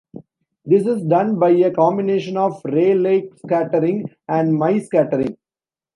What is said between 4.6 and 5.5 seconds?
scattering.